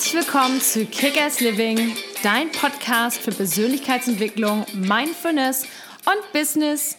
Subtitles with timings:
[0.00, 5.66] Herzlich willkommen zu Kick-Ass Living, dein Podcast für Persönlichkeitsentwicklung, Mindfulness
[6.06, 6.96] und Business.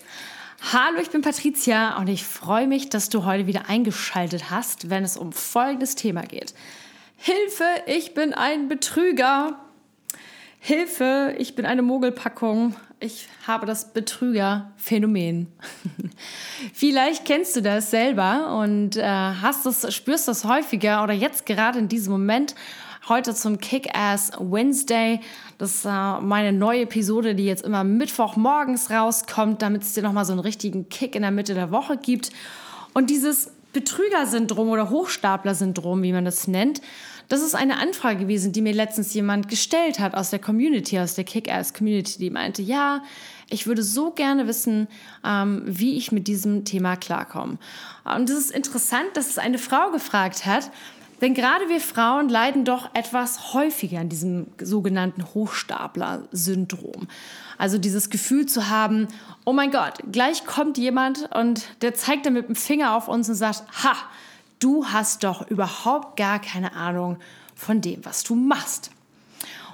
[0.72, 5.04] Hallo, ich bin Patricia und ich freue mich, dass du heute wieder eingeschaltet hast, wenn
[5.04, 6.54] es um folgendes Thema geht.
[7.18, 9.60] Hilfe, ich bin ein Betrüger.
[10.60, 12.76] Hilfe, ich bin eine Mogelpackung.
[13.00, 15.48] Ich habe das Betrüger-Phänomen.
[16.76, 21.80] Vielleicht kennst du das selber und äh, hast das, spürst das häufiger oder jetzt gerade
[21.80, 22.54] in diesem Moment.
[23.12, 25.20] Heute zum Kick-Ass Wednesday.
[25.58, 30.24] Das ist äh, meine neue Episode, die jetzt immer Mittwochmorgens rauskommt, damit es dir nochmal
[30.24, 32.30] so einen richtigen Kick in der Mitte der Woche gibt.
[32.94, 36.80] Und dieses Betrüger-Syndrom oder Hochstapler-Syndrom, wie man das nennt,
[37.28, 41.14] das ist eine Anfrage gewesen, die mir letztens jemand gestellt hat aus der Community, aus
[41.14, 43.04] der Kick-Ass-Community, die meinte, ja,
[43.50, 44.88] ich würde so gerne wissen,
[45.26, 47.58] ähm, wie ich mit diesem Thema klarkomme.
[48.06, 50.72] Und es ist interessant, dass es eine Frau gefragt hat,
[51.22, 57.08] denn gerade wir Frauen leiden doch etwas häufiger an diesem sogenannten Hochstapler-Syndrom.
[57.58, 59.08] Also dieses Gefühl zu haben,
[59.46, 63.30] oh mein Gott, gleich kommt jemand und der zeigt dann mit dem Finger auf uns
[63.30, 63.96] und sagt, ha,
[64.60, 67.18] du hast doch überhaupt gar keine Ahnung
[67.56, 68.92] von dem, was du machst.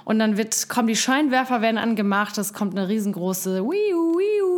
[0.04, 4.57] Und dann wird, kommen die Scheinwerfer werden angemacht, es kommt eine riesengroße Wiu, Wiu,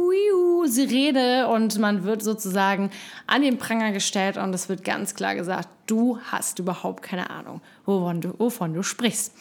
[0.71, 2.91] Sirene und man wird sozusagen
[3.27, 7.61] an den Pranger gestellt und es wird ganz klar gesagt, du hast überhaupt keine Ahnung,
[7.85, 9.33] wovon du, wovon du sprichst.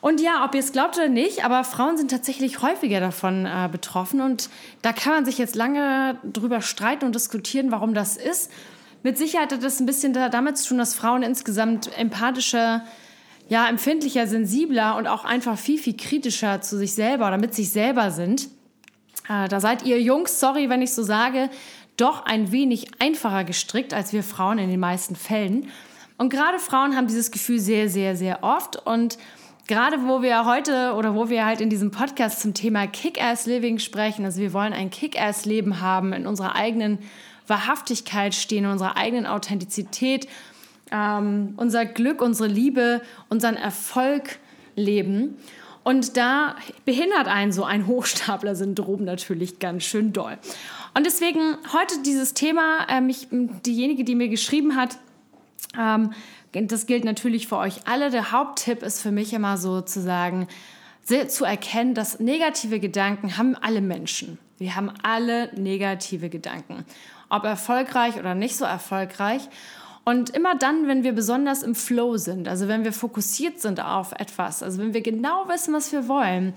[0.00, 3.68] Und ja, ob ihr es glaubt oder nicht, aber Frauen sind tatsächlich häufiger davon äh,
[3.70, 4.48] betroffen und
[4.82, 8.50] da kann man sich jetzt lange drüber streiten und diskutieren, warum das ist.
[9.02, 12.84] Mit Sicherheit hat das ein bisschen damit zu tun, dass Frauen insgesamt empathischer,
[13.48, 17.70] ja, empfindlicher, sensibler und auch einfach viel, viel kritischer zu sich selber oder mit sich
[17.70, 18.48] selber sind.
[19.28, 21.50] Äh, da seid ihr Jungs, sorry, wenn ich so sage,
[21.96, 25.68] doch ein wenig einfacher gestrickt als wir Frauen in den meisten Fällen.
[26.16, 28.76] Und gerade Frauen haben dieses Gefühl sehr, sehr, sehr oft.
[28.76, 29.18] Und
[29.66, 34.24] gerade wo wir heute oder wo wir halt in diesem Podcast zum Thema Kick-Ass-Living sprechen,
[34.24, 36.98] also wir wollen ein Kick-Ass-Leben haben in unserer eigenen
[37.46, 40.28] Wahrhaftigkeit stehen, in unserer eigenen Authentizität,
[40.90, 44.38] ähm, unser Glück, unsere Liebe, unseren Erfolg
[44.74, 45.36] leben.
[45.88, 46.54] Und da
[46.84, 50.36] behindert einen so ein Hochstapler-Syndrom natürlich ganz schön doll.
[50.92, 54.98] Und deswegen heute dieses Thema, äh, mich, diejenige, die mir geschrieben hat,
[55.78, 56.12] ähm,
[56.52, 58.10] das gilt natürlich für euch alle.
[58.10, 60.46] Der Haupttipp ist für mich immer so zu sagen,
[61.28, 64.38] zu erkennen, dass negative Gedanken haben alle Menschen.
[64.58, 66.84] Wir haben alle negative Gedanken
[67.30, 69.42] ob erfolgreich oder nicht so erfolgreich.
[70.08, 74.12] Und immer dann, wenn wir besonders im Flow sind, also wenn wir fokussiert sind auf
[74.12, 76.54] etwas, also wenn wir genau wissen, was wir wollen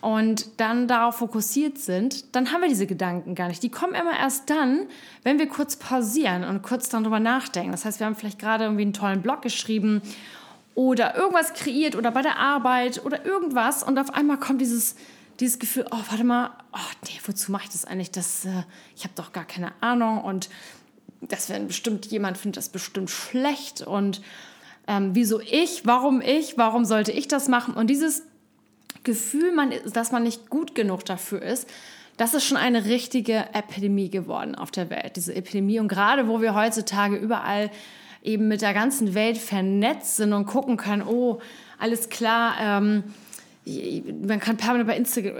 [0.00, 3.62] und dann darauf fokussiert sind, dann haben wir diese Gedanken gar nicht.
[3.62, 4.88] Die kommen immer erst dann,
[5.22, 7.70] wenn wir kurz pausieren und kurz darüber nachdenken.
[7.70, 10.02] Das heißt, wir haben vielleicht gerade irgendwie einen tollen Blog geschrieben
[10.74, 14.96] oder irgendwas kreiert oder bei der Arbeit oder irgendwas und auf einmal kommt dieses
[15.40, 18.10] dieses Gefühl, oh, warte mal, oh, nee, wozu mache ich das eigentlich?
[18.10, 18.64] Das, äh,
[18.96, 20.48] ich habe doch gar keine Ahnung und
[21.20, 24.20] das wäre bestimmt, jemand findet das bestimmt schlecht und
[24.86, 27.74] ähm, wieso ich, warum ich, warum sollte ich das machen?
[27.74, 28.22] Und dieses
[29.04, 31.68] Gefühl, man, dass man nicht gut genug dafür ist,
[32.16, 35.78] das ist schon eine richtige Epidemie geworden auf der Welt, diese Epidemie.
[35.78, 37.70] Und gerade wo wir heutzutage überall
[38.22, 41.38] eben mit der ganzen Welt vernetzt sind und gucken können, oh,
[41.78, 43.04] alles klar, ähm,
[44.26, 44.96] man kann permanent bei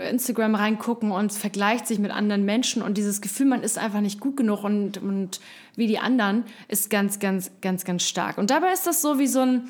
[0.09, 4.19] Instagram reingucken und vergleicht sich mit anderen Menschen und dieses Gefühl, man ist einfach nicht
[4.19, 5.39] gut genug und, und
[5.75, 8.37] wie die anderen, ist ganz, ganz, ganz, ganz stark.
[8.37, 9.69] Und dabei ist das so wie so ein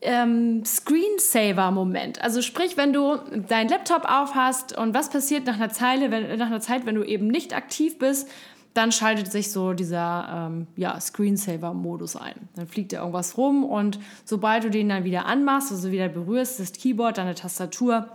[0.00, 2.22] ähm, Screensaver-Moment.
[2.22, 3.16] Also sprich, wenn du
[3.48, 7.02] deinen Laptop aufhast und was passiert nach einer, Zeile, wenn, nach einer Zeit, wenn du
[7.02, 8.28] eben nicht aktiv bist,
[8.74, 12.48] dann schaltet sich so dieser ähm, ja, Screensaver-Modus ein.
[12.56, 16.58] Dann fliegt da irgendwas rum und sobald du den dann wieder anmachst, also wieder berührst,
[16.58, 18.08] das Keyboard, deine Tastatur,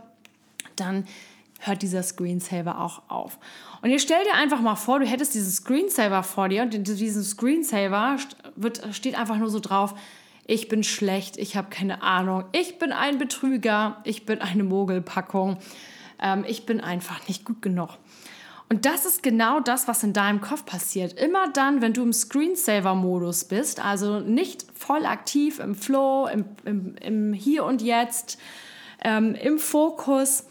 [0.76, 1.06] dann
[1.60, 3.38] hört dieser Screensaver auch auf.
[3.82, 6.84] Und ihr stellt dir einfach mal vor, du hättest diesen Screensaver vor dir und in
[6.84, 8.18] diesem Screensaver
[8.56, 9.96] wird, steht einfach nur so drauf,
[10.46, 15.58] ich bin schlecht, ich habe keine Ahnung, ich bin ein Betrüger, ich bin eine Mogelpackung,
[16.22, 17.92] ähm, ich bin einfach nicht gut genug.
[18.72, 21.14] Und das ist genau das, was in deinem Kopf passiert.
[21.14, 26.96] Immer dann, wenn du im Screensaver-Modus bist, also nicht voll aktiv im Flow, im, im,
[26.98, 28.38] im Hier und Jetzt,
[29.04, 30.46] ähm, im Fokus,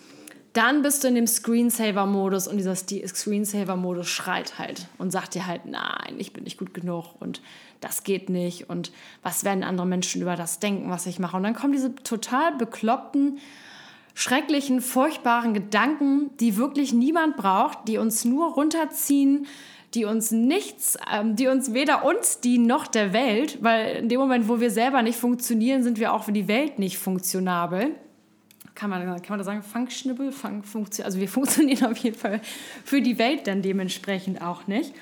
[0.53, 5.67] dann bist du in dem Screensaver-Modus und dieser Screensaver-Modus schreit halt und sagt dir halt,
[5.67, 7.41] nein, ich bin nicht gut genug und
[7.81, 8.91] das geht nicht und
[9.23, 11.37] was werden andere Menschen über das denken, was ich mache.
[11.37, 13.39] Und dann kommen diese total bekloppten
[14.19, 19.47] schrecklichen, furchtbaren Gedanken, die wirklich niemand braucht, die uns nur runterziehen,
[19.95, 24.19] die uns nichts, ähm, die uns weder uns dienen noch der Welt, weil in dem
[24.19, 27.95] Moment, wo wir selber nicht funktionieren, sind wir auch für die Welt nicht funktionabel.
[28.75, 30.33] Kann man, kann man da sagen, functionable?
[30.33, 32.41] Fun funktio also wir funktionieren auf jeden Fall
[32.85, 34.95] für die Welt dann dementsprechend auch nicht.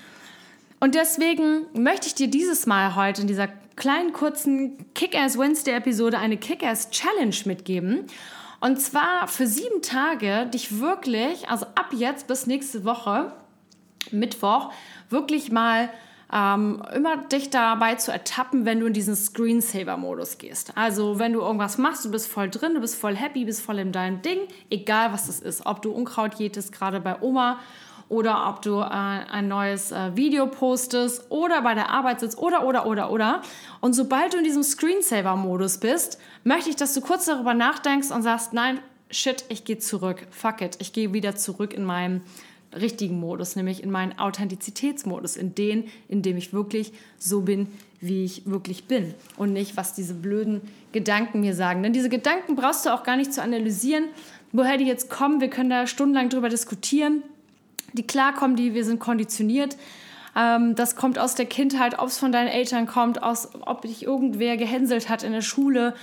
[0.78, 6.36] Und deswegen möchte ich dir dieses Mal heute in dieser kleinen kurzen Kick-Ass Wednesday-Episode eine
[6.36, 8.04] Kick-Ass Challenge mitgeben.
[8.60, 13.32] Und zwar für sieben Tage dich wirklich, also ab jetzt bis nächste Woche,
[14.10, 14.72] Mittwoch,
[15.10, 15.90] wirklich mal
[16.32, 20.72] ähm, immer dich dabei zu ertappen, wenn du in diesen Screensaver-Modus gehst.
[20.76, 23.78] Also wenn du irgendwas machst, du bist voll drin, du bist voll happy, bist voll
[23.78, 25.66] in deinem Ding, egal was das ist.
[25.66, 27.60] Ob du Unkraut jätest, gerade bei Oma,
[28.08, 32.66] oder ob du äh, ein neues äh, Video postest oder bei der Arbeit sitzt oder,
[32.66, 33.42] oder, oder, oder.
[33.80, 38.22] Und sobald du in diesem Screensaver-Modus bist, möchte ich, dass du kurz darüber nachdenkst und
[38.22, 38.78] sagst, nein,
[39.10, 40.26] shit, ich gehe zurück.
[40.30, 42.22] Fuck it, ich gehe wieder zurück in meinem
[42.74, 47.68] richtigen Modus, nämlich in meinen Authentizitätsmodus, in den, in dem ich wirklich so bin,
[48.00, 50.60] wie ich wirklich bin und nicht, was diese blöden
[50.92, 51.82] Gedanken mir sagen.
[51.82, 54.04] Denn diese Gedanken brauchst du auch gar nicht zu analysieren,
[54.52, 55.40] woher die jetzt kommen.
[55.40, 57.22] Wir können da stundenlang drüber diskutieren.
[57.92, 59.76] Die klarkommen, die wir sind konditioniert.
[60.36, 64.04] Ähm, das kommt aus der Kindheit, ob es von deinen Eltern kommt, aus, ob dich
[64.04, 65.94] irgendwer gehänselt hat in der Schule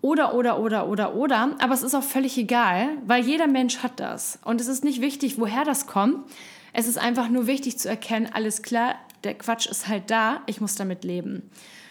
[0.00, 1.56] oder, oder, oder, oder, oder.
[1.60, 4.38] Aber es ist auch völlig egal, weil jeder Mensch hat das.
[4.44, 6.26] Und es ist nicht wichtig, woher das kommt.
[6.72, 8.94] Es ist einfach nur wichtig zu erkennen, alles klar,
[9.24, 11.50] der Quatsch ist halt da, ich muss damit leben.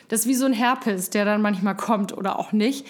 [0.10, 2.86] Das ist wie so ein Herpes, der dann manchmal kommt oder auch nicht.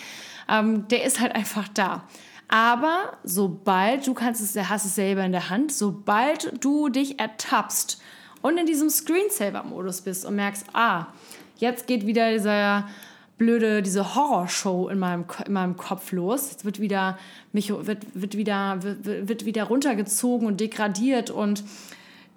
[0.50, 2.04] Ähm, der ist halt einfach da.
[2.51, 8.01] Aber sobald du kannst es, hast es selber in der Hand, sobald du dich ertappst
[8.42, 11.07] und in diesem Screensaver-Modus bist und merkst, ah,
[11.56, 12.89] jetzt geht wieder dieser
[13.38, 16.51] blöde, diese Horrorshow in meinem, in meinem Kopf los.
[16.51, 17.18] Jetzt wird wieder,
[17.53, 21.63] mich, wird, wird, wieder, wird, wird wieder runtergezogen und degradiert und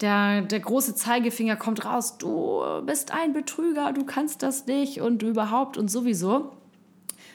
[0.01, 5.25] der, der große Zeigefinger kommt raus, du bist ein Betrüger, du kannst das nicht und
[5.25, 6.53] überhaupt und sowieso.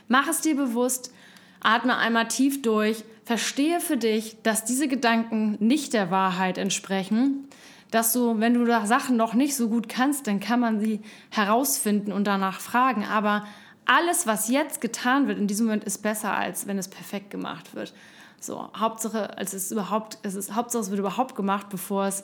[0.07, 1.13] Mach es dir bewusst,
[1.61, 7.49] atme einmal tief durch, verstehe für dich, dass diese Gedanken nicht der Wahrheit entsprechen
[7.91, 11.01] dass du, wenn du Sachen noch nicht so gut kannst, dann kann man sie
[11.31, 13.03] herausfinden und danach fragen.
[13.03, 13.45] Aber
[13.85, 17.73] alles, was jetzt getan wird in diesem Moment, ist besser, als wenn es perfekt gemacht
[17.73, 17.93] wird.
[18.39, 22.23] So, Hauptsache, es ist überhaupt, es ist, Hauptsache, es wird überhaupt gemacht, bevor es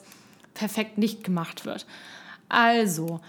[0.54, 1.84] perfekt nicht gemacht wird.
[2.48, 3.20] Also,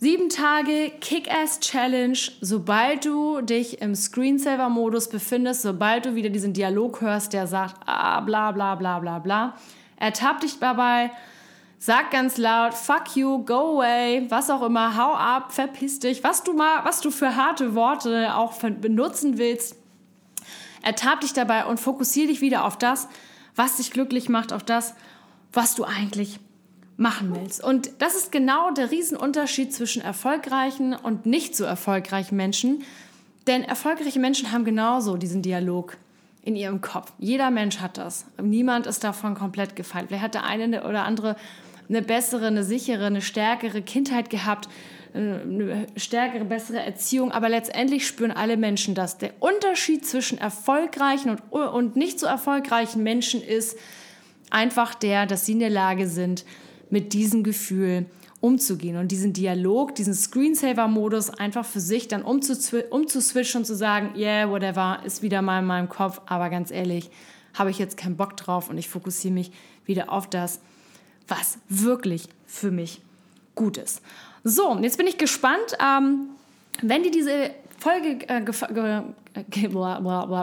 [0.00, 7.34] sieben Tage Kick-Ass-Challenge, sobald du dich im Screensaver-Modus befindest, sobald du wieder diesen Dialog hörst,
[7.34, 9.54] der sagt, ah, bla, bla, bla, bla, bla,
[9.96, 11.10] ertapp dich dabei,
[11.82, 16.42] Sag ganz laut, fuck you, go away, was auch immer, hau ab, verpiss dich, was
[16.42, 19.76] du mal, was du für harte Worte auch benutzen willst.
[20.82, 23.08] Ertapp dich dabei und fokussiere dich wieder auf das,
[23.56, 24.94] was dich glücklich macht, auf das,
[25.54, 26.38] was du eigentlich
[27.00, 27.64] machen willst.
[27.64, 32.82] Und das ist genau der Riesenunterschied zwischen erfolgreichen und nicht so erfolgreichen Menschen.
[33.46, 35.96] Denn erfolgreiche Menschen haben genauso diesen Dialog
[36.42, 37.12] in ihrem Kopf.
[37.18, 38.26] Jeder Mensch hat das.
[38.40, 40.06] Niemand ist davon komplett gefeilt.
[40.10, 41.36] Wer hat der eine oder andere
[41.88, 44.68] eine bessere, eine sichere, eine stärkere Kindheit gehabt,
[45.14, 47.32] äh, eine stärkere, bessere Erziehung.
[47.32, 49.16] Aber letztendlich spüren alle Menschen das.
[49.16, 53.78] Der Unterschied zwischen erfolgreichen und, und nicht so erfolgreichen Menschen ist
[54.50, 56.44] einfach der, dass sie in der Lage sind,
[56.90, 58.06] mit diesem Gefühl
[58.40, 64.50] umzugehen und diesen Dialog, diesen Screensaver-Modus einfach für sich dann umzuswitchen und zu sagen, yeah,
[64.50, 67.10] whatever, ist wieder mal in meinem Kopf, aber ganz ehrlich,
[67.54, 69.52] habe ich jetzt keinen Bock drauf und ich fokussiere mich
[69.84, 70.60] wieder auf das,
[71.28, 73.02] was wirklich für mich
[73.54, 74.00] gut ist.
[74.42, 75.76] So, jetzt bin ich gespannt.
[75.80, 76.30] Ähm,
[76.80, 78.42] wenn dir diese Folge, äh,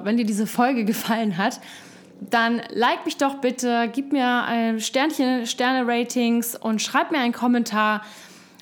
[0.04, 1.60] wenn dir diese Folge gefallen hat,
[2.20, 8.04] dann like mich doch bitte, gib mir ein Sternchen, Sterne-Ratings und schreib mir einen Kommentar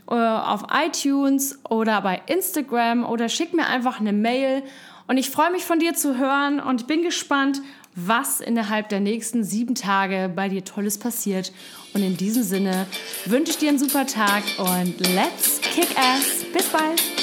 [0.10, 4.64] äh, auf iTunes oder bei Instagram oder schick mir einfach eine Mail.
[5.08, 7.62] Und ich freue mich von dir zu hören und bin gespannt,
[7.96, 11.54] was innerhalb der nächsten sieben Tage bei dir Tolles passiert.
[11.94, 12.88] Und in diesem Sinne
[13.26, 16.46] wünsche ich dir einen super Tag und let's kick ass.
[16.52, 17.15] Bis bald.